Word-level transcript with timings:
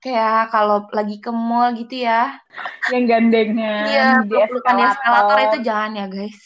Kayak 0.00 0.48
kalau 0.48 0.88
lagi 0.90 1.20
ke 1.20 1.28
mall 1.28 1.76
gitu 1.76 2.08
ya. 2.08 2.40
Yang 2.88 3.04
gandengnya 3.04 3.72
Iya, 3.84 4.08
pelukan 4.24 4.80
eskalator 4.80 4.96
eskalator. 4.96 5.38
itu 5.44 5.58
jangan 5.60 5.90
ya 5.92 6.06
guys. 6.08 6.38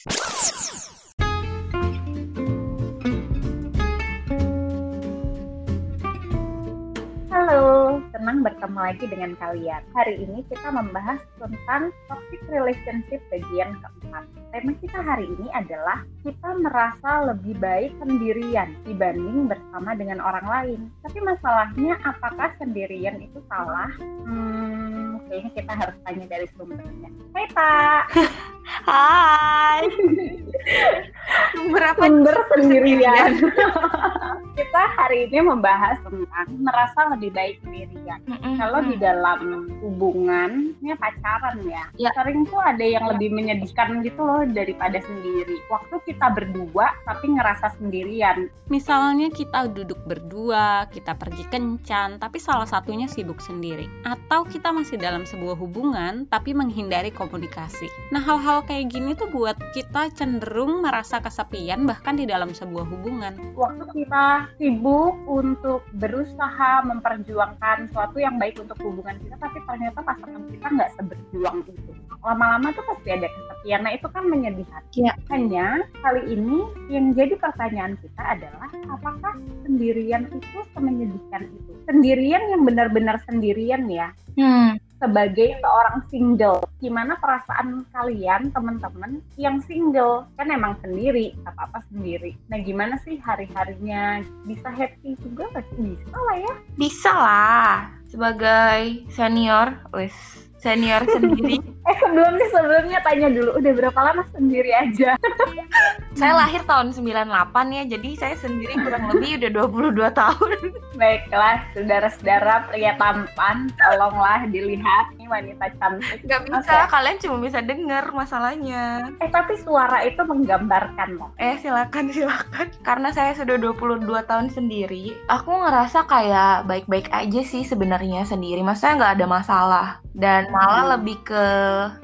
Senang 8.34 8.50
bertemu 8.50 8.80
lagi 8.82 9.06
dengan 9.06 9.30
kalian. 9.38 9.82
Hari 9.94 10.14
ini 10.26 10.42
kita 10.50 10.66
membahas 10.74 11.22
tentang 11.38 11.94
toxic 12.10 12.42
relationship 12.50 13.22
bagian 13.30 13.78
keempat. 13.78 14.26
Tema 14.50 14.74
kita 14.82 14.98
hari 14.98 15.30
ini 15.38 15.46
adalah 15.54 16.02
kita 16.26 16.50
merasa 16.58 17.30
lebih 17.30 17.54
baik 17.62 17.94
sendirian 18.02 18.74
dibanding 18.90 19.46
bersama 19.46 19.94
dengan 19.94 20.18
orang 20.18 20.46
lain. 20.50 20.80
Tapi 21.06 21.18
masalahnya 21.22 21.94
apakah 22.02 22.50
sendirian 22.58 23.22
itu 23.22 23.38
salah? 23.46 23.94
Hmm, 24.02 25.22
kayaknya 25.30 25.50
kita 25.54 25.72
harus 25.78 25.96
tanya 26.02 26.26
dari 26.26 26.50
sumbernya. 26.58 27.14
Hai 27.38 27.46
Pak, 27.54 28.02
Hai. 28.90 29.80
Berapa 31.72 32.02
sumber 32.04 32.36
sendirian. 32.52 33.30
kita 34.58 34.82
hari 34.94 35.26
ini 35.26 35.42
membahas 35.42 35.98
tentang 36.06 36.46
merasa 36.62 37.10
lebih 37.10 37.34
baik 37.34 37.58
sendirian. 37.66 38.22
Kalau 38.54 38.80
di 38.86 38.94
dalam 39.02 39.66
hubungannya 39.82 40.94
pacaran 40.94 41.58
ya, 41.66 41.90
Ya. 41.98 42.10
sering 42.14 42.46
tuh 42.46 42.62
ada 42.62 42.82
yang 42.82 43.10
lebih 43.10 43.34
menyedihkan 43.34 44.02
gitu 44.06 44.22
loh 44.22 44.46
daripada 44.46 45.02
sendiri. 45.02 45.58
Waktu 45.70 45.98
kita 46.06 46.30
berdua 46.30 46.94
tapi 47.02 47.34
ngerasa 47.34 47.74
sendirian. 47.78 48.46
Misalnya 48.70 49.28
kita 49.28 49.68
duduk 49.68 50.00
berdua, 50.06 50.86
kita 50.88 51.18
pergi 51.18 51.44
kencan, 51.50 52.16
tapi 52.22 52.38
salah 52.40 52.64
satunya 52.64 53.10
sibuk 53.10 53.42
sendiri. 53.42 53.90
Atau 54.06 54.46
kita 54.48 54.72
masih 54.72 54.96
dalam 54.96 55.28
sebuah 55.28 55.58
hubungan, 55.58 56.24
tapi 56.30 56.56
menghindari 56.56 57.12
komunikasi. 57.12 57.90
Nah, 58.14 58.22
hal-hal 58.24 58.64
kayak 58.64 58.88
gini 58.88 59.12
tuh 59.12 59.28
buat 59.28 59.58
kita 59.76 60.14
cenderung 60.16 60.80
merasa 60.80 61.13
kesepian 61.20 61.86
bahkan 61.86 62.14
di 62.18 62.24
dalam 62.24 62.50
sebuah 62.54 62.86
hubungan. 62.88 63.34
Waktu 63.54 63.84
kita 63.92 64.48
sibuk 64.58 65.14
untuk 65.28 65.82
berusaha 65.98 66.82
memperjuangkan 66.86 67.90
sesuatu 67.90 68.18
yang 68.18 68.38
baik 68.38 68.58
untuk 68.58 68.78
hubungan 68.82 69.18
kita, 69.22 69.36
tapi 69.38 69.58
ternyata 69.66 69.98
pasangan 70.02 70.42
kita 70.50 70.66
nggak 70.66 70.90
seberjuang 70.98 71.56
itu. 71.68 71.92
Lama-lama 72.24 72.72
tuh 72.72 72.84
pasti 72.88 73.08
ada 73.12 73.28
kesepian. 73.28 73.80
Nah 73.84 73.92
itu 73.92 74.06
kan 74.08 74.24
menyedihkan. 74.24 74.82
Iya. 74.96 75.12
Hanya 75.28 75.66
kali 76.00 76.22
ini 76.32 76.64
yang 76.88 77.12
jadi 77.12 77.36
pertanyaan 77.36 78.00
kita 78.00 78.22
adalah 78.24 78.68
apakah 78.88 79.36
sendirian 79.68 80.30
itu 80.32 80.58
semenyedihkan 80.72 81.52
itu? 81.52 81.70
Sendirian 81.84 82.42
yang 82.48 82.64
benar-benar 82.64 83.20
sendirian 83.28 83.84
ya, 83.92 84.08
Hmm. 84.34 84.78
Sebagai 85.04 85.60
seorang 85.60 85.98
single. 86.08 86.64
Gimana 86.80 87.20
perasaan 87.20 87.84
kalian, 87.92 88.48
teman-teman, 88.56 89.20
yang 89.36 89.60
single? 89.68 90.24
Kan 90.40 90.48
emang 90.48 90.80
sendiri, 90.80 91.36
apa-apa 91.44 91.84
sendiri. 91.92 92.32
Nah, 92.48 92.58
gimana 92.64 92.96
sih 93.04 93.20
hari-harinya? 93.20 94.24
Bisa 94.48 94.72
happy 94.72 95.20
juga 95.20 95.52
nggak 95.52 95.66
sih? 95.76 95.92
Bisa 96.00 96.16
lah 96.16 96.36
ya. 96.40 96.54
Bisa 96.80 97.12
lah. 97.12 97.74
Sebagai 98.08 99.04
senior, 99.12 99.76
wes 99.92 100.16
senior 100.64 101.04
sendiri. 101.04 101.60
Eh, 101.84 101.96
sebelumnya, 102.00 102.48
sebelumnya 102.48 102.98
tanya 103.04 103.28
dulu, 103.28 103.60
udah 103.60 103.72
berapa 103.76 104.00
lama 104.00 104.24
sendiri 104.32 104.72
aja? 104.72 105.20
saya 106.14 106.32
lahir 106.38 106.62
tahun 106.62 106.94
98 106.94 107.74
ya, 107.74 107.82
jadi 107.90 108.10
saya 108.14 108.34
sendiri 108.38 108.78
kurang 108.78 109.10
lebih 109.10 109.42
udah 109.42 109.50
22 109.98 110.14
tahun. 110.14 110.58
Baiklah, 111.00 111.58
saudara-saudara 111.74 112.70
pria 112.70 112.94
tampan, 113.02 113.66
tolonglah 113.74 114.46
dilihat. 114.46 115.10
Ini 115.18 115.26
wanita 115.26 115.74
cantik. 115.82 116.22
Gak 116.22 116.46
bisa, 116.46 116.86
Oke. 116.86 116.94
kalian 116.94 117.18
cuma 117.18 117.36
bisa 117.42 117.58
denger 117.58 118.04
masalahnya. 118.14 119.10
Eh, 119.18 119.30
tapi 119.34 119.58
suara 119.58 120.06
itu 120.06 120.22
menggambarkan 120.22 121.18
loh. 121.18 121.34
Eh 121.42 121.58
silakan 121.58 122.10
silakan. 122.14 122.70
Karena 122.86 123.10
saya 123.10 123.34
sudah 123.34 123.58
22 123.58 124.06
tahun 124.06 124.54
sendiri, 124.54 125.18
aku 125.26 125.50
ngerasa 125.50 126.06
kayak 126.06 126.70
baik-baik 126.70 127.10
aja 127.10 127.42
sih 127.42 127.66
sebenarnya 127.66 128.22
sendiri. 128.22 128.62
Maksudnya 128.62 129.02
nggak 129.02 129.14
ada 129.18 129.26
masalah. 129.26 129.88
Dan 130.14 130.46
malah 130.54 130.94
lebih 130.94 131.18
ke, 131.26 131.44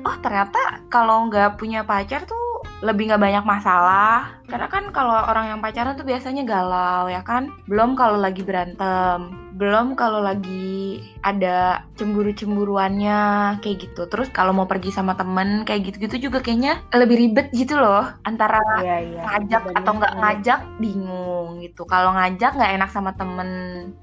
oh 0.03 0.17
ternyata 0.19 0.83
kalau 0.91 1.31
nggak 1.31 1.63
punya 1.63 1.87
pacar 1.87 2.27
tuh 2.27 2.50
lebih 2.81 3.13
nggak 3.13 3.23
banyak 3.23 3.45
masalah. 3.45 4.40
Karena 4.51 4.67
kan 4.75 4.85
kalau 4.91 5.15
orang 5.31 5.47
yang 5.55 5.61
pacaran 5.65 5.95
tuh 5.99 6.07
biasanya 6.11 6.43
galau 6.45 7.07
ya 7.07 7.23
kan. 7.23 7.43
Belum 7.71 7.95
kalau 7.95 8.19
lagi 8.19 8.43
berantem. 8.43 9.19
Belum 9.61 9.93
kalau 9.95 10.21
lagi 10.25 10.99
ada 11.23 11.85
cemburu-cemburuannya 11.99 13.15
kayak 13.61 13.77
gitu. 13.85 14.01
Terus 14.11 14.29
kalau 14.33 14.53
mau 14.57 14.67
pergi 14.71 14.91
sama 14.91 15.13
temen 15.21 15.63
kayak 15.67 15.81
gitu-gitu 15.93 16.17
juga 16.31 16.39
kayaknya 16.45 16.81
lebih 16.97 17.17
ribet 17.23 17.47
gitu 17.55 17.77
loh. 17.79 18.09
Antara 18.25 18.59
Iya, 18.81 18.97
iya. 19.05 19.21
ngajak 19.29 19.63
atau 19.77 19.93
nggak 19.99 20.15
ngajak 20.21 20.61
bingung 20.83 21.61
gitu 21.65 21.83
kalau 21.85 22.11
ngajak 22.17 22.51
nggak 22.57 22.73
enak 22.77 22.91
sama 22.95 23.11
temen 23.19 23.49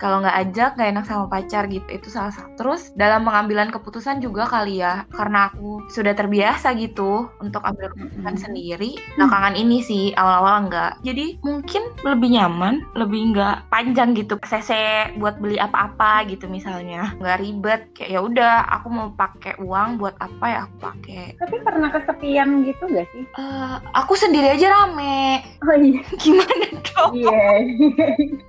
kalau 0.02 0.22
nggak 0.22 0.38
ajak 0.42 0.70
nggak 0.78 0.90
enak 0.94 1.06
sama 1.10 1.26
pacar 1.34 1.64
gitu 1.74 1.88
itu 1.90 2.08
salah 2.14 2.34
satu 2.36 2.50
terus 2.58 2.82
dalam 2.94 3.26
pengambilan 3.26 3.70
keputusan 3.74 4.22
juga 4.22 4.46
kali 4.46 4.82
ya 4.84 5.06
karena 5.18 5.50
aku 5.50 5.86
sudah 5.90 6.14
terbiasa 6.14 6.68
gitu 6.78 7.30
untuk 7.42 7.62
ambil 7.66 7.90
keputusan 7.94 8.36
Mm-mm. 8.38 8.44
sendiri 8.46 8.90
belakangan 9.18 9.56
ini 9.58 9.78
sih 9.82 10.04
awal-awal 10.38 10.70
nggak 10.70 10.92
jadi 11.02 11.26
mungkin 11.42 11.84
lebih 12.06 12.30
nyaman 12.38 12.86
lebih 12.94 13.34
nggak 13.34 13.66
panjang 13.74 14.14
gitu 14.14 14.38
cc 14.40 14.70
buat 15.18 15.42
beli 15.42 15.58
apa-apa 15.58 16.30
gitu 16.30 16.46
misalnya 16.48 17.18
nggak 17.18 17.38
ribet 17.42 17.82
kayak 17.98 18.10
ya 18.14 18.20
udah 18.22 18.54
aku 18.70 18.88
mau 18.88 19.10
pakai 19.14 19.58
uang 19.58 19.98
buat 19.98 20.14
apa 20.22 20.46
ya 20.46 20.60
aku 20.70 20.76
pakai 20.80 21.24
Tapi 21.38 21.56
pernah 21.66 21.90
kesepian 21.90 22.64
gitu 22.64 22.84
gak 22.88 23.08
sih? 23.12 23.24
Eh, 23.26 23.76
aku 23.94 24.14
sendiri 24.14 24.54
aja 24.54 24.68
rame 24.70 25.42
Oh 25.66 25.76
iya. 25.76 26.02
gimana 26.22 26.66
dong 26.86 27.12
Iya. 27.18 27.42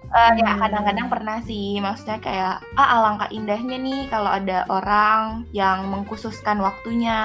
Eh, 0.08 0.32
ya 0.40 0.50
Hmm. 0.56 0.60
kadang-kadang 0.64 1.08
pernah 1.12 1.36
sih 1.44 1.76
maksudnya 1.78 2.16
kayak 2.18 2.54
ah 2.74 2.88
alangkah 2.96 3.28
indahnya 3.28 3.76
nih 3.76 4.08
kalau 4.08 4.32
ada 4.32 4.64
orang 4.72 5.44
yang 5.52 5.84
mengkhususkan 5.92 6.58
waktunya 6.64 7.18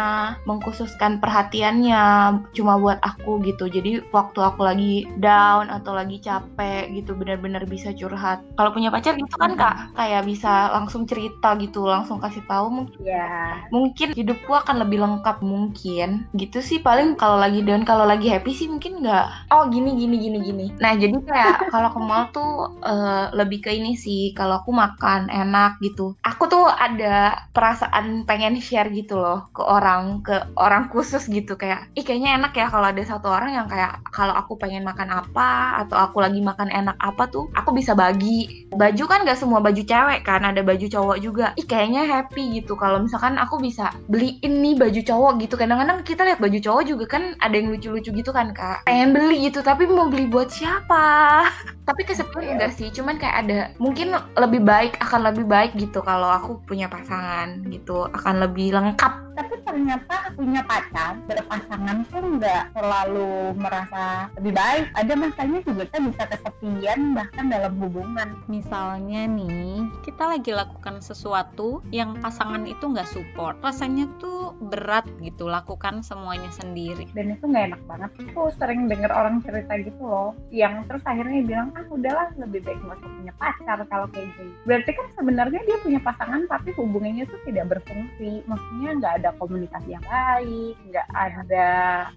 mengkhususkan 0.44 1.18
perhatiannya 1.24 2.04
cuma 2.52 2.74
buat 2.76 3.00
aku 3.00 3.40
gitu 3.48 3.72
jadi 3.72 4.04
waktu 4.12 4.40
aku 4.44 4.53
lagi 4.60 5.10
down 5.18 5.70
atau 5.70 5.92
lagi 5.96 6.18
capek 6.20 6.92
gitu 6.94 7.14
benar-benar 7.18 7.64
bisa 7.66 7.90
curhat. 7.94 8.44
Kalau 8.58 8.70
punya 8.76 8.90
pacar 8.94 9.16
gitu 9.18 9.36
kan 9.38 9.54
kak 9.56 9.96
kayak 9.98 10.24
bisa 10.28 10.70
langsung 10.76 11.04
cerita 11.10 11.56
gitu 11.58 11.86
langsung 11.88 12.18
kasih 12.22 12.44
tahu 12.46 12.68
mungkin 12.70 13.00
Iya. 13.04 13.68
mungkin 13.74 14.14
hidupku 14.14 14.52
akan 14.54 14.76
lebih 14.86 15.02
lengkap 15.04 15.38
mungkin. 15.44 16.30
Gitu 16.36 16.60
sih 16.64 16.80
paling 16.80 17.16
kalau 17.18 17.38
lagi 17.42 17.62
down 17.66 17.84
kalau 17.84 18.06
lagi 18.06 18.30
happy 18.30 18.52
sih 18.54 18.68
mungkin 18.70 19.02
nggak. 19.04 19.26
Oh 19.52 19.68
gini 19.70 19.96
gini 19.98 20.16
gini 20.20 20.38
gini. 20.44 20.66
Nah 20.80 20.94
jadi 20.96 21.16
kayak 21.24 21.58
kalau 21.74 21.90
ke 21.94 22.00
mall 22.02 22.30
tuh 22.32 22.50
eh, 22.86 23.26
lebih 23.34 23.60
ke 23.66 23.70
ini 23.74 23.96
sih 23.98 24.32
kalau 24.38 24.62
aku 24.62 24.72
makan 24.74 25.28
enak 25.32 25.80
gitu. 25.82 26.16
Aku 26.24 26.48
tuh 26.52 26.66
ada 26.70 27.38
perasaan 27.54 28.24
pengen 28.28 28.58
share 28.62 28.90
gitu 28.94 29.18
loh 29.20 29.50
ke 29.56 29.62
orang 29.64 30.22
ke 30.26 30.36
orang 30.58 30.88
khusus 30.92 31.26
gitu. 31.28 31.56
Kayak 31.60 31.90
ih 31.98 32.04
kayaknya 32.06 32.40
enak 32.40 32.52
ya 32.56 32.68
kalau 32.72 32.88
ada 32.92 33.04
satu 33.04 33.28
orang 33.30 33.52
yang 33.58 33.68
kayak 33.72 34.00
kalau 34.14 34.34
aku 34.44 34.60
pengen 34.60 34.84
makan 34.84 35.08
apa 35.08 35.80
atau 35.88 35.96
aku 35.96 36.20
lagi 36.20 36.44
makan 36.44 36.68
enak 36.68 37.00
apa 37.00 37.32
tuh 37.32 37.48
aku 37.56 37.72
bisa 37.72 37.96
bagi. 37.96 38.68
Baju 38.76 39.04
kan 39.08 39.24
gak 39.24 39.40
semua 39.40 39.64
baju 39.64 39.80
cewek 39.80 40.28
kan 40.28 40.44
ada 40.44 40.60
baju 40.60 40.84
cowok 40.84 41.18
juga. 41.24 41.56
Ih 41.56 41.64
kayaknya 41.64 42.04
happy 42.04 42.60
gitu. 42.60 42.76
Kalau 42.76 43.00
misalkan 43.00 43.40
aku 43.40 43.64
bisa 43.64 43.96
beliin 44.12 44.60
nih 44.60 44.76
baju 44.76 45.00
cowok 45.00 45.32
gitu. 45.48 45.56
Kadang-kadang 45.56 46.04
kita 46.04 46.28
lihat 46.28 46.44
baju 46.44 46.60
cowok 46.60 46.84
juga 46.84 47.06
kan 47.08 47.24
ada 47.40 47.56
yang 47.56 47.72
lucu-lucu 47.72 48.12
gitu 48.12 48.32
kan 48.36 48.52
kak. 48.52 48.84
Pengen 48.84 49.16
beli 49.16 49.48
gitu 49.48 49.64
tapi 49.64 49.88
mau 49.88 50.12
beli 50.12 50.28
buat 50.28 50.52
siapa? 50.52 51.48
Tapi 51.88 52.08
kesepian 52.08 52.56
enggak 52.56 52.80
sih? 52.80 52.88
Cuman 52.96 53.20
kayak 53.20 53.36
ada 53.44 53.60
mungkin 53.76 54.16
lebih 54.40 54.64
baik 54.64 54.96
akan 55.04 55.28
lebih 55.32 55.44
baik 55.44 55.76
gitu 55.76 56.00
kalau 56.00 56.32
aku 56.32 56.64
punya 56.64 56.88
pasangan 56.88 57.60
gitu. 57.68 58.08
Akan 58.16 58.40
lebih 58.40 58.72
lengkap 58.72 59.33
Tapi 59.34 59.56
ternyata 59.66 60.32
punya 60.38 60.62
pacar 60.66 61.18
berpasangan 61.26 62.06
tuh 62.10 62.24
nggak 62.40 62.64
selalu 62.78 63.58
merasa 63.58 64.30
lebih 64.40 64.54
baik. 64.56 64.86
Ada 64.98 65.14
masanya 65.18 65.60
juga 65.66 65.84
kita 65.90 66.00
bisa 66.10 66.24
kesepian 66.30 67.00
bahkan 67.18 67.46
dalam 67.50 67.74
hubungan. 67.82 68.38
Misalnya 68.48 69.26
nih, 69.28 69.86
kita 70.06 70.38
lagi 70.38 70.54
lakukan 70.54 71.02
sesuatu 71.02 71.82
yang 71.90 72.18
pasangan 72.22 72.64
itu 72.70 72.86
nggak 72.86 73.10
support. 73.10 73.58
Rasanya 73.66 74.08
tuh 74.22 74.44
berat 74.74 75.06
gitu 75.20 75.50
lakukan 75.50 76.06
semuanya 76.06 76.50
sendiri 76.54 77.10
dan 77.14 77.34
itu 77.34 77.44
nggak 77.46 77.74
enak 77.74 77.82
banget 77.90 78.12
aku 78.32 78.50
sering 78.58 78.88
denger 78.88 79.12
orang 79.12 79.42
cerita 79.44 79.74
gitu 79.82 80.04
loh 80.04 80.32
yang 80.54 80.86
terus 80.88 81.04
akhirnya 81.06 81.42
bilang 81.44 81.70
ah 81.76 81.86
udahlah 81.90 82.28
lebih 82.38 82.62
baik 82.64 82.80
nggak 82.82 82.98
usah 83.02 83.10
punya 83.10 83.34
pacar 83.38 83.78
kalau 83.90 84.08
kayak 84.12 84.30
gini 84.38 84.54
berarti 84.66 84.92
kan 84.94 85.08
sebenarnya 85.18 85.62
dia 85.66 85.78
punya 85.82 86.00
pasangan 86.02 86.42
tapi 86.48 86.70
hubungannya 86.78 87.26
tuh 87.28 87.40
tidak 87.48 87.66
berfungsi 87.78 88.32
maksudnya 88.46 88.90
nggak 89.00 89.14
ada 89.23 89.23
komunikasi 89.40 89.96
yang 89.96 90.04
baik 90.04 90.76
nggak 90.92 91.08
ada 91.16 91.70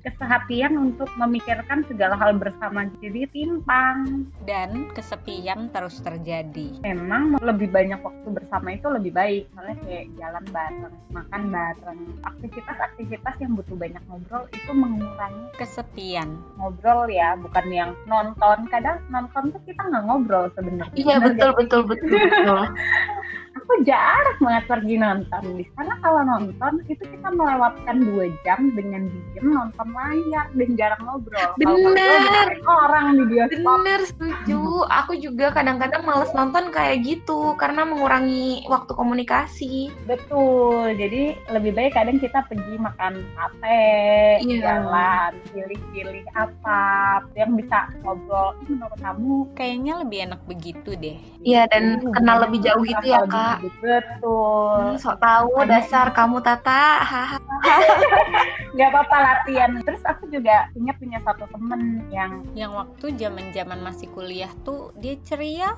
kesehatian 0.02 0.74
untuk 0.74 1.06
memikirkan 1.14 1.86
segala 1.86 2.18
hal 2.18 2.34
bersama. 2.34 2.90
Jadi 2.98 3.30
timpang. 3.30 4.26
Dan 4.48 4.90
kesepian 4.96 5.70
terus 5.70 6.02
terjadi. 6.02 6.82
Memang 6.82 7.38
lebih 7.38 7.70
banyak 7.70 8.02
waktu 8.02 8.28
bersama 8.32 8.74
itu 8.74 8.88
lebih 8.90 9.12
baik. 9.14 9.46
Soalnya 9.54 9.76
kayak 9.86 10.06
jalan 10.18 10.44
bareng 10.50 10.96
makan 11.14 11.42
bareng. 11.52 12.00
Aktivitas-aktivitas 12.24 13.34
yang 13.38 13.52
butuh 13.54 13.76
banyak 13.76 14.02
ngobrol 14.10 14.44
itu 14.50 14.72
mengurangi 14.72 15.46
kesepian. 15.60 16.28
ngobrol 16.56 17.06
ya 17.12 17.36
bukan 17.36 17.66
yang 17.68 17.90
nonton. 18.08 18.66
Kadang 18.72 18.98
nonton 19.12 19.52
tuh 19.52 19.62
kita 19.68 19.84
nggak 19.86 20.04
ngobrol 20.08 20.48
sebenarnya. 20.56 20.96
Iya 20.96 21.16
betul, 21.20 21.50
betul 21.54 21.80
betul 21.84 22.16
jarang 23.84 24.38
banget 24.40 24.64
pergi 24.64 24.94
nonton 24.96 25.42
di 25.58 25.64
sana. 25.74 25.94
Kalau 26.00 26.22
nonton 26.22 26.72
itu 26.86 27.02
kita 27.02 27.28
melewatkan 27.28 27.96
dua 28.00 28.30
jam 28.46 28.72
dengan 28.72 29.10
diem 29.10 29.46
nonton 29.50 29.88
layar 29.92 30.46
dan 30.54 30.70
jarang 30.78 31.02
ngobrol. 31.04 31.50
Bener. 31.58 32.48
orang 32.66 33.16
di 33.18 33.24
bioskop. 33.26 33.62
Bener 33.62 34.00
setuju. 34.06 34.60
Aku 35.04 35.12
juga 35.18 35.50
kadang-kadang 35.50 36.02
males 36.04 36.30
nonton 36.32 36.70
kayak 36.70 37.02
gitu 37.02 37.54
karena 37.56 37.82
mengurangi 37.82 38.62
waktu 38.66 38.92
komunikasi. 38.94 39.90
Betul. 40.06 40.94
Jadi 40.94 41.34
lebih 41.50 41.72
baik 41.74 41.94
kadang 41.94 42.18
kita 42.18 42.46
pergi 42.46 42.74
makan 42.78 43.22
sate 43.34 43.82
Iya. 44.42 44.60
jalan 44.62 45.32
pilih-pilih 45.50 46.24
apa 46.34 46.80
yang 47.34 47.56
bisa 47.56 47.90
ngobrol. 48.02 48.54
Menurut 48.66 48.98
kamu? 49.00 49.34
Kayaknya 49.54 49.92
lebih 50.04 50.18
enak 50.30 50.40
begitu 50.46 50.90
deh. 50.96 51.16
Iya 51.42 51.66
dan 51.70 51.84
Hmm, 51.96 52.12
kenal 52.12 52.42
lebih 52.42 52.60
jauh 52.66 52.82
gitu 52.82 53.06
ya 53.06 53.22
kak. 53.26 53.62
Betul. 53.82 54.76
Hmm, 54.76 54.96
sok 55.00 55.16
tahu 55.18 55.54
dasar 55.66 56.12
kamu 56.12 56.38
Tata. 56.42 57.06
Nggak 58.76 58.88
apa-apa 58.92 59.16
latihan. 59.16 59.70
Terus 59.80 60.02
aku 60.04 60.28
juga 60.28 60.68
punya 60.76 60.92
punya 61.00 61.18
satu 61.24 61.48
temen 61.48 62.04
yang 62.12 62.44
yang 62.52 62.72
waktu 62.76 63.16
zaman 63.16 63.50
zaman 63.56 63.80
masih 63.80 64.08
kuliah 64.12 64.50
tuh 64.62 64.92
dia 65.00 65.16
ceria 65.24 65.72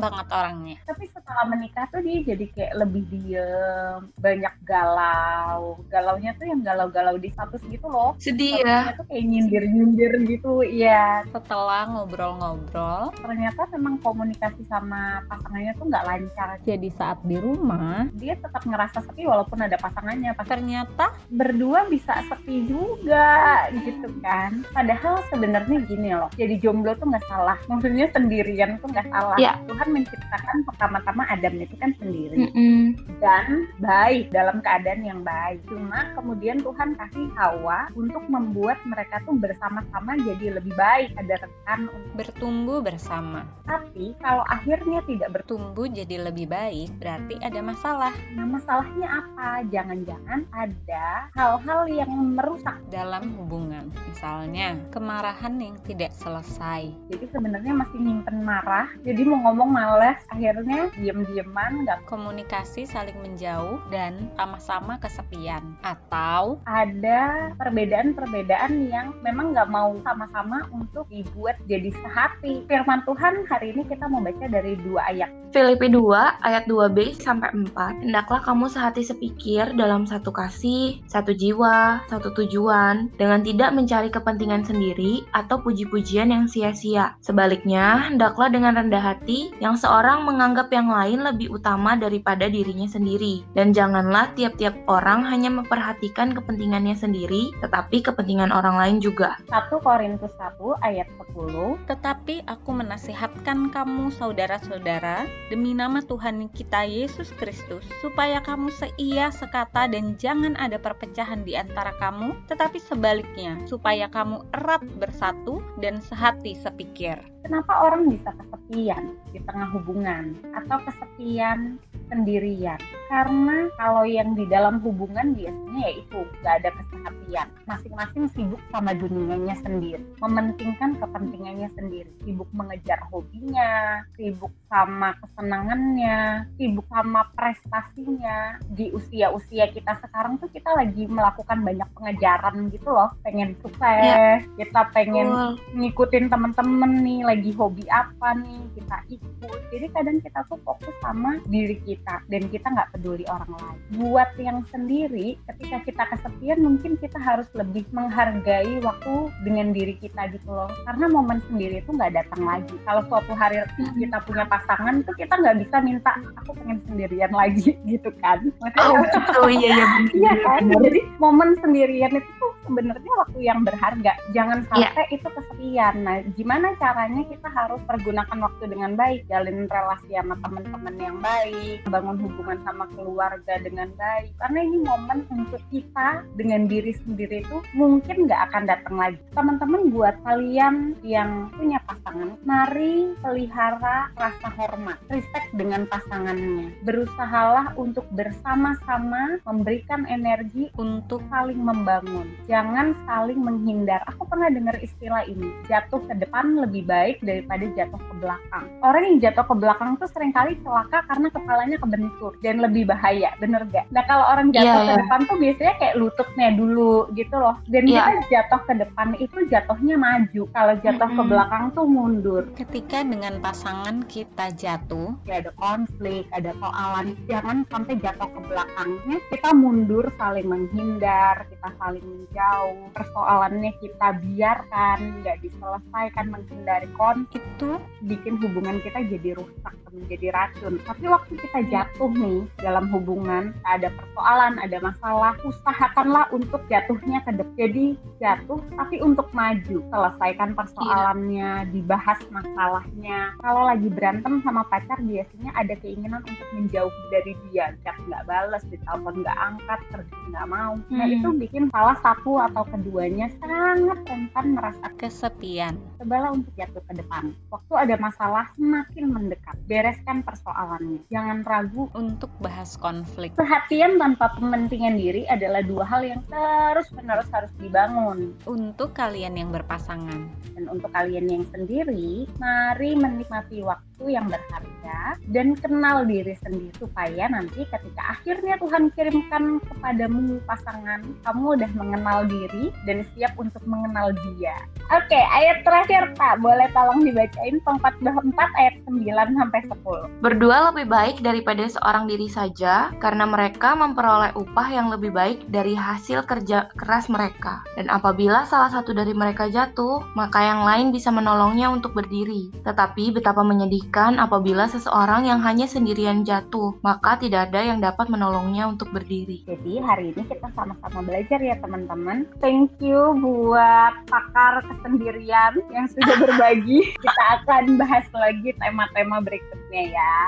banget 0.00 0.26
orangnya. 0.32 0.76
Tapi 0.88 1.10
setelah 1.10 1.44
menikah 1.50 1.84
tuh 1.92 2.00
dia 2.00 2.24
jadi 2.24 2.46
kayak 2.54 2.74
lebih 2.80 3.02
diem 3.12 4.00
banyak 4.16 4.54
galau. 4.64 5.80
Galaunya 5.92 6.32
tuh 6.40 6.46
yang 6.48 6.60
galau-galau 6.64 7.20
di 7.20 7.28
status 7.32 7.60
gitu 7.68 7.86
loh. 7.88 8.16
Sedih 8.16 8.62
ya. 8.62 8.94
tuh 8.96 9.04
kayak 9.10 9.24
nyindir-nyindir 9.28 10.12
gitu 10.24 10.64
iya. 10.64 11.26
Setelah 11.28 11.88
ngobrol-ngobrol. 11.90 13.12
Ternyata 13.18 13.68
memang 13.76 14.00
komunikasi 14.00 14.64
sama 14.70 15.20
pasangannya 15.28 15.72
tuh 15.76 15.86
nggak 15.90 16.06
lancar. 16.06 16.48
Jadi 16.64 16.88
saat 16.94 17.18
di 17.28 17.36
rumah 17.36 18.08
dia 18.16 18.34
tetap 18.40 18.64
ngerasa 18.64 19.04
sepi 19.04 19.28
walaupun 19.28 19.60
ada 19.60 19.76
pasangannya. 19.76 20.32
Pas 20.32 20.48
ternyata 20.48 21.12
berdua 21.28 21.84
bisa 21.86 22.24
sepi 22.26 22.64
juga 22.64 23.68
gitu 23.76 24.08
kan. 24.24 24.64
Padahal 24.72 25.20
sebenarnya 25.28 25.84
gini 25.84 26.16
loh 26.16 26.32
jadi 26.40 26.56
jomblo 26.58 26.96
tuh 26.96 27.12
nggak 27.12 27.26
salah. 27.28 27.60
Maksudnya 27.68 28.08
sendirian 28.16 28.80
tuh 28.80 28.88
nggak 28.88 29.08
salah. 29.12 29.36
Ya. 29.36 29.60
Tuhan 29.68 29.88
menciptakan 29.92 30.56
pertama-tama 30.64 31.22
Adam 31.28 31.54
itu 31.60 31.76
kan 31.76 31.92
sendiri. 32.00 32.36
Mm-mm. 32.38 32.94
dan 33.18 33.66
baik 33.82 34.30
dalam 34.30 34.62
keadaan 34.62 35.02
yang 35.02 35.20
baik. 35.26 35.58
Cuma 35.66 36.14
kemudian 36.14 36.62
Tuhan 36.62 36.94
kasih 36.96 37.28
Hawa 37.34 37.90
untuk 37.98 38.22
membuat 38.30 38.78
mereka 38.86 39.20
tuh 39.26 39.34
bersama-sama 39.36 40.14
jadi 40.22 40.58
lebih 40.62 40.72
baik 40.78 41.12
ada 41.18 41.34
rekan 41.42 41.90
untuk 41.90 42.14
bertumbuh 42.14 42.78
bersama. 42.80 43.42
Tapi 43.66 44.14
kalau 44.22 44.46
akhirnya 44.46 45.02
tidak 45.04 45.34
bertumbuh 45.34 45.58
tumbuh 45.58 45.90
jadi 45.90 46.30
lebih 46.30 46.46
baik 46.46 47.02
berarti 47.02 47.17
ada 47.42 47.60
masalah. 47.64 48.14
Nah 48.34 48.46
masalahnya 48.46 49.08
apa? 49.08 49.66
Jangan-jangan 49.72 50.46
ada 50.54 51.06
hal-hal 51.34 51.80
yang 51.90 52.12
merusak. 52.38 52.78
Dalam 52.88 53.34
hubungan 53.38 53.90
misalnya 54.06 54.78
kemarahan 54.94 55.58
yang 55.58 55.76
tidak 55.82 56.14
selesai. 56.14 56.90
Jadi 57.10 57.26
sebenarnya 57.30 57.74
masih 57.74 57.98
nyimpen 57.98 58.42
marah 58.42 58.86
jadi 59.02 59.24
mau 59.24 59.50
ngomong 59.50 59.70
males 59.72 60.18
akhirnya 60.28 60.92
diem-dieman 60.98 61.86
nggak 61.86 62.04
komunikasi 62.06 62.84
saling 62.84 63.16
menjauh 63.24 63.80
dan 63.88 64.30
sama-sama 64.36 65.00
kesepian. 65.00 65.76
Atau 65.82 66.60
ada 66.68 67.52
perbedaan-perbedaan 67.56 68.90
yang 68.90 69.16
memang 69.24 69.56
nggak 69.56 69.70
mau 69.70 69.96
sama-sama 70.04 70.66
untuk 70.70 71.08
dibuat 71.08 71.58
jadi 71.66 71.90
sehati. 71.90 72.68
Firman 72.68 73.02
Tuhan 73.08 73.48
hari 73.48 73.74
ini 73.74 73.82
kita 73.88 74.06
mau 74.06 74.22
baca 74.22 74.46
dari 74.46 74.76
dua 74.84 75.08
ayat. 75.08 75.30
Filipi 75.48 75.88
2 75.88 76.44
ayat 76.44 76.68
2b 76.98 77.14
sampai 77.22 77.54
4 77.54 78.10
Hendaklah 78.10 78.42
kamu 78.42 78.66
sehati 78.66 79.06
sepikir 79.06 79.70
dalam 79.78 80.02
satu 80.02 80.34
kasih, 80.34 80.98
satu 81.06 81.30
jiwa, 81.30 82.02
satu 82.10 82.34
tujuan 82.34 83.14
dengan 83.14 83.46
tidak 83.46 83.70
mencari 83.70 84.10
kepentingan 84.10 84.66
sendiri 84.66 85.22
atau 85.30 85.62
puji-pujian 85.62 86.34
yang 86.34 86.50
sia-sia. 86.50 87.14
Sebaliknya, 87.22 88.10
hendaklah 88.10 88.50
dengan 88.50 88.74
rendah 88.74 89.14
hati 89.14 89.54
yang 89.62 89.78
seorang 89.78 90.26
menganggap 90.26 90.74
yang 90.74 90.90
lain 90.90 91.22
lebih 91.22 91.54
utama 91.54 91.94
daripada 91.94 92.50
dirinya 92.50 92.90
sendiri 92.90 93.46
dan 93.54 93.70
janganlah 93.70 94.34
tiap-tiap 94.34 94.74
orang 94.90 95.22
hanya 95.22 95.54
memperhatikan 95.54 96.34
kepentingannya 96.34 96.98
sendiri 96.98 97.54
tetapi 97.62 98.02
kepentingan 98.02 98.50
orang 98.50 98.74
lain 98.74 98.96
juga. 98.98 99.38
1 99.46 99.70
Korintus 99.78 100.34
1 100.34 100.58
ayat 100.82 101.06
10 101.30 101.78
Tetapi 101.86 102.42
aku 102.50 102.70
menasihatkan 102.74 103.70
kamu 103.70 104.10
saudara-saudara 104.18 105.30
demi 105.46 105.76
nama 105.76 106.02
Tuhan 106.02 106.50
kita 106.50 106.87
Yesus 106.88 107.28
Kristus 107.36 107.84
supaya 108.00 108.40
kamu 108.40 108.72
seia 108.72 109.28
sekata 109.28 109.84
dan 109.86 110.16
jangan 110.16 110.56
ada 110.56 110.80
perpecahan 110.80 111.44
di 111.44 111.54
antara 111.54 111.92
kamu 112.00 112.32
tetapi 112.48 112.80
sebaliknya 112.80 113.60
supaya 113.68 114.08
kamu 114.08 114.40
erat 114.56 114.82
bersatu 114.96 115.60
dan 115.84 116.00
sehati 116.00 116.56
sepikir. 116.56 117.20
kenapa 117.44 117.70
orang 117.84 118.08
bisa 118.08 118.32
kesepian 118.32 119.14
di 119.30 119.38
tengah 119.44 119.68
hubungan 119.76 120.34
atau 120.56 120.80
kesepian 120.88 121.76
sendirian 122.08 122.80
karena 123.08 123.72
kalau 123.80 124.04
yang 124.04 124.36
di 124.36 124.44
dalam 124.44 124.84
hubungan 124.84 125.32
biasanya 125.32 125.68
yaitu 125.88 126.18
gak 126.44 126.60
ada 126.60 126.70
kesehatian. 126.76 127.48
Masing-masing 127.64 128.24
sibuk 128.36 128.60
sama 128.68 128.92
dunianya 128.92 129.56
sendiri. 129.64 130.04
Mementingkan 130.20 131.00
kepentingannya 131.00 131.68
sendiri. 131.72 132.10
Sibuk 132.22 132.48
mengejar 132.52 133.00
hobinya 133.08 134.04
sibuk 134.14 134.52
sama 134.68 135.16
kesenangannya 135.24 136.44
sibuk 136.60 136.84
sama 136.92 137.24
prestasinya. 137.32 138.60
Di 138.76 138.92
usia-usia 138.92 139.72
kita 139.72 139.96
sekarang 140.04 140.36
tuh 140.36 140.52
kita 140.52 140.68
lagi 140.76 141.08
melakukan 141.08 141.64
banyak 141.64 141.88
pengejaran 141.96 142.68
gitu 142.68 142.92
loh. 142.92 143.08
Pengen 143.24 143.56
sukses 143.64 144.44
kita 144.60 144.82
pengen 144.92 145.56
ngikutin 145.72 146.28
temen-temen 146.28 146.92
nih 147.00 147.20
lagi 147.24 147.50
hobi 147.56 147.88
apa 147.88 148.36
nih 148.36 148.60
kita 148.76 148.96
ikut. 149.08 149.58
Jadi 149.72 149.86
kadang 149.96 150.18
kita 150.20 150.44
tuh 150.48 150.60
fokus 150.60 150.92
sama 151.00 151.40
diri 151.48 151.80
kita. 151.88 152.20
Dan 152.28 152.52
kita 152.52 152.68
nggak 152.68 152.97
peduli 152.98 153.22
orang 153.30 153.54
lain. 153.54 153.78
Buat 153.94 154.34
yang 154.42 154.66
sendiri 154.74 155.38
ketika 155.46 155.78
kita 155.86 156.02
kesepian 156.10 156.58
mungkin 156.58 156.98
kita 156.98 157.14
harus 157.22 157.46
lebih 157.54 157.86
menghargai 157.94 158.82
waktu 158.82 159.30
dengan 159.46 159.70
diri 159.70 159.94
kita 160.02 160.26
gitu 160.34 160.50
loh. 160.50 160.66
Karena 160.82 161.06
momen 161.06 161.38
sendiri 161.46 161.78
itu 161.78 161.94
nggak 161.94 162.18
datang 162.18 162.42
lagi. 162.42 162.74
Kalau 162.82 163.06
suatu 163.06 163.32
hari 163.38 163.62
kita 163.78 164.18
punya 164.26 164.44
pasangan 164.50 165.06
tuh 165.06 165.14
kita 165.14 165.38
nggak 165.38 165.62
bisa 165.62 165.76
minta 165.78 166.12
aku 166.42 166.58
pengen 166.58 166.82
sendirian 166.90 167.30
lagi 167.30 167.78
gitu 167.90 168.10
kan. 168.18 168.42
Oh 168.82 168.98
gitu, 169.06 169.40
iya 169.46 169.78
iya. 169.78 169.86
Iya 170.10 170.32
kan? 170.42 170.60
Jadi 170.66 171.00
momen 171.22 171.54
sendirian 171.62 172.10
itu 172.18 172.37
sebenarnya 172.68 173.12
waktu 173.24 173.38
yang 173.40 173.60
berharga. 173.64 174.12
Jangan 174.36 174.58
Iya. 174.60 174.68
sampai 174.92 175.04
itu 175.10 175.28
kesepian. 175.28 175.94
Nah, 176.04 176.16
gimana 176.36 176.68
caranya 176.76 177.22
kita 177.24 177.48
harus 177.48 177.80
pergunakan 177.88 178.38
waktu 178.38 178.64
dengan 178.68 178.92
baik, 178.92 179.24
jalin 179.26 179.64
relasi 179.64 180.12
sama 180.12 180.34
teman-teman 180.44 180.94
yang 181.00 181.16
baik, 181.18 181.78
bangun 181.88 182.18
hubungan 182.20 182.58
sama 182.62 182.84
keluarga 182.92 183.54
dengan 183.64 183.88
baik. 183.96 184.30
Karena 184.36 184.58
ini 184.60 184.78
momen 184.84 185.18
untuk 185.32 185.62
kita 185.72 186.22
dengan 186.36 186.68
diri 186.68 186.92
sendiri 186.92 187.40
itu 187.40 187.56
mungkin 187.72 188.28
nggak 188.28 188.52
akan 188.52 188.62
datang 188.66 188.96
lagi. 188.98 189.18
Teman-teman 189.32 189.88
buat 189.88 190.16
kalian 190.22 190.92
yang 191.00 191.48
punya 191.56 191.80
pasangan, 191.88 192.36
mari 192.44 193.16
pelihara 193.24 194.12
rasa 194.12 194.48
hormat, 194.58 194.98
respect 195.08 195.48
dengan 195.54 195.88
pasangannya. 195.88 196.74
Berusahalah 196.84 197.72
untuk 197.78 198.04
bersama-sama 198.12 199.38
memberikan 199.46 200.04
energi 200.04 200.68
Untuk 200.74 201.22
saling 201.30 201.62
membangun. 201.62 202.26
jangan 202.44 202.57
saling 203.06 203.38
menghindar. 203.38 204.02
Aku 204.10 204.26
pernah 204.26 204.50
dengar 204.50 204.74
istilah 204.82 205.22
ini, 205.30 205.46
jatuh 205.70 206.02
ke 206.02 206.14
depan 206.18 206.58
lebih 206.58 206.82
baik 206.90 207.22
daripada 207.22 207.62
jatuh 207.78 208.00
ke 208.02 208.14
belakang. 208.18 208.66
Orang 208.82 209.02
yang 209.06 209.16
jatuh 209.22 209.44
ke 209.46 209.54
belakang 209.56 209.90
tuh 209.96 210.08
sering 210.10 210.32
kali 210.34 210.58
celaka 210.60 211.02
karena 211.08 211.28
kepalanya 211.32 211.76
kebentur 211.80 212.32
dan 212.44 212.56
lebih 212.60 212.84
bahaya, 212.90 213.30
bener 213.38 213.64
gak? 213.70 213.86
Nah 213.94 214.02
kalau 214.04 214.24
orang 214.28 214.50
jatuh 214.52 214.66
yeah, 214.66 214.84
ke 214.84 214.92
yeah. 214.92 214.98
depan 215.02 215.20
tuh 215.26 215.36
biasanya 215.38 215.74
kayak 215.78 215.94
lututnya 215.96 216.48
dulu 216.54 216.96
gitu 217.14 217.36
loh. 217.38 217.56
Dan 217.70 217.82
yeah. 217.86 218.06
kita 218.10 218.22
jatuh 218.28 218.60
ke 218.66 218.74
depan 218.78 219.08
itu 219.18 219.38
jatuhnya 219.48 219.96
maju. 219.96 220.42
Kalau 220.52 220.74
jatuh 220.82 221.08
mm 221.08 221.14
-hmm. 221.14 221.26
ke 221.26 221.30
belakang 221.32 221.64
tuh 221.72 221.86
mundur. 221.88 222.42
Ketika 222.54 222.98
dengan 223.06 223.34
pasangan 223.40 223.96
kita 224.04 224.46
jatuh, 224.54 225.14
ya 225.24 225.40
ada 225.40 225.52
konflik, 225.56 226.26
ada 226.34 226.50
soalan, 226.58 227.16
jangan 227.30 227.64
sampai 227.70 227.94
jatuh 227.98 228.28
ke 228.28 228.40
belakangnya. 228.46 229.16
Kita 229.30 229.50
mundur 229.54 230.04
saling 230.18 230.46
menghindar, 230.48 231.46
kita 231.48 231.68
saling 231.78 232.04
menjauh, 232.04 232.90
persoalannya 232.92 233.72
kita 233.78 234.08
biarkan, 234.22 234.98
nggak 235.22 235.38
diselesaikan, 235.44 236.26
menghindari 236.32 236.88
konflik 236.96 237.38
itu 237.58 237.72
bikin 238.08 238.40
hubungan 238.40 238.80
kita 238.80 239.04
jadi 239.04 239.36
rusak, 239.36 239.74
menjadi 239.92 240.32
racun. 240.32 240.80
Tapi 240.82 241.04
waktu 241.04 241.32
kita 241.36 241.58
jatuh 241.68 242.10
nih 242.16 242.40
dalam 242.64 242.88
hubungan, 242.88 243.52
ada 243.68 243.92
persoalan, 243.92 244.56
ada 244.56 244.80
masalah, 244.80 245.36
usahakanlah 245.44 246.32
untuk 246.32 246.64
jatuhnya 246.72 247.20
ke 247.28 247.36
depan. 247.36 247.56
Jadi 247.58 247.98
jatuh, 248.22 248.62
tapi 248.78 249.02
untuk 249.02 249.26
maju, 249.34 249.82
selesaikan 249.90 250.54
persoalannya, 250.54 251.66
dibahas 251.74 252.22
masalahnya. 252.30 253.34
Kalau 253.42 253.66
lagi 253.66 253.90
berantem 253.90 254.38
sama 254.46 254.62
pacar, 254.70 255.02
biasanya 255.02 255.50
ada 255.58 255.74
keinginan 255.82 256.22
untuk 256.22 256.48
menjauh 256.54 256.92
dari 257.10 257.34
dia, 257.50 257.74
chat 257.82 257.98
nggak 258.06 258.24
balas, 258.30 258.62
ditelepon 258.70 259.26
nggak 259.26 259.38
angkat, 259.42 259.80
pergi 259.90 260.16
nggak 260.30 260.46
mau. 260.46 260.78
Nah, 260.88 261.06
hmm. 261.10 261.16
Itu 261.18 261.28
bikin 261.34 261.64
salah 261.74 261.98
satu 261.98 262.38
atau 262.38 262.62
keduanya 262.70 263.26
sangat 263.42 263.98
rentan 264.06 264.46
merasa 264.54 264.86
kesepian. 265.02 265.74
Cobalah 265.98 266.30
untuk 266.38 266.54
jatuh 266.54 266.82
ke 266.86 266.92
depan. 266.94 267.34
Waktu 267.50 267.74
ada 267.74 267.94
masalah 267.98 268.46
semakin 268.54 269.06
mendekat. 269.10 269.58
Bereskan 269.66 270.22
persoalannya. 270.22 271.02
Jangan 271.10 271.44
ragu 271.44 271.90
untuk 271.92 272.30
bahas 272.38 272.78
konflik. 272.78 273.34
Perhatian 273.34 273.98
tanpa 273.98 274.32
kepentingan 274.38 274.96
diri 274.96 275.22
adalah 275.26 275.60
dua 275.62 275.84
hal 275.84 276.02
yang 276.06 276.22
terus-menerus 276.30 277.28
harus 277.34 277.52
dibangun. 277.58 278.32
Untuk 278.46 278.94
kalian 278.96 279.36
yang 279.36 279.50
berpasangan. 279.50 280.30
Dan 280.54 280.64
untuk 280.70 280.90
kalian 280.94 281.26
yang 281.28 281.44
sendiri, 281.52 282.24
mari 282.38 282.94
menikmati 282.94 283.60
waktu 283.62 283.87
yang 284.06 284.30
berharga 284.30 285.18
dan 285.34 285.58
kenal 285.58 286.06
diri 286.06 286.38
sendiri 286.38 286.70
supaya 286.78 287.26
nanti 287.26 287.66
ketika 287.66 288.02
akhirnya 288.14 288.54
Tuhan 288.62 288.94
kirimkan 288.94 289.58
kepadamu 289.66 290.38
pasangan, 290.46 291.02
kamu 291.26 291.46
udah 291.58 291.70
mengenal 291.74 292.22
diri 292.30 292.70
dan 292.86 293.02
siap 293.14 293.34
untuk 293.34 293.60
mengenal 293.66 294.14
dia. 294.14 294.54
Oke, 294.94 295.18
ayat 295.18 295.66
terakhir 295.66 296.14
Pak, 296.14 296.38
boleh 296.38 296.70
tolong 296.70 297.02
dibacain 297.02 297.58
pengkat 297.66 297.94
4 298.00 298.14
ayat 298.56 298.74
9 298.86 299.04
sampai 299.36 299.60
10. 299.66 300.22
Berdua 300.22 300.70
lebih 300.70 300.86
baik 300.86 301.16
daripada 301.20 301.66
seorang 301.66 302.06
diri 302.06 302.30
saja 302.30 302.94
karena 303.02 303.26
mereka 303.26 303.74
memperoleh 303.74 304.32
upah 304.38 304.68
yang 304.70 304.88
lebih 304.88 305.10
baik 305.10 305.42
dari 305.50 305.74
hasil 305.74 306.22
kerja 306.24 306.70
keras 306.78 307.10
mereka. 307.10 307.60
Dan 307.74 307.90
apabila 307.90 308.46
salah 308.46 308.70
satu 308.70 308.94
dari 308.94 309.12
mereka 309.12 309.50
jatuh, 309.50 310.06
maka 310.14 310.40
yang 310.40 310.62
lain 310.64 310.94
bisa 310.94 311.10
menolongnya 311.10 311.68
untuk 311.68 311.92
berdiri. 311.92 312.48
Tetapi 312.64 313.12
betapa 313.12 313.44
menyedihkan 313.44 313.87
apabila 313.94 314.68
seseorang 314.68 315.24
yang 315.24 315.40
hanya 315.40 315.64
sendirian 315.64 316.22
jatuh, 316.22 316.76
maka 316.84 317.16
tidak 317.16 317.48
ada 317.48 317.72
yang 317.72 317.78
dapat 317.80 318.12
menolongnya 318.12 318.68
untuk 318.68 318.92
berdiri. 318.92 319.44
Jadi 319.48 319.80
hari 319.80 320.12
ini 320.12 320.22
kita 320.28 320.52
sama-sama 320.52 321.00
belajar 321.04 321.40
ya 321.40 321.56
teman-teman. 321.58 322.28
Thank 322.42 322.76
you 322.84 323.16
buat 323.18 323.94
pakar 324.06 324.60
kesendirian 324.68 325.60
yang 325.72 325.86
sudah 325.88 326.16
berbagi. 326.28 326.92
kita 326.98 327.24
akan 327.42 327.80
bahas 327.80 328.06
lagi 328.12 328.52
tema-tema 328.60 329.24
berikutnya 329.24 329.82
ya. 329.94 330.18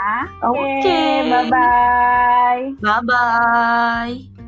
Oke, 0.45 0.59
okay. 0.59 0.79
okay, 0.81 1.15
bye-bye. 1.29 2.63
Bye-bye. 2.81 4.40